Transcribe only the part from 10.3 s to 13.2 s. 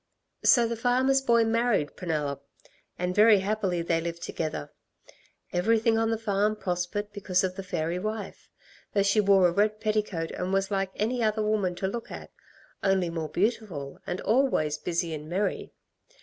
and was like any other woman to look at, only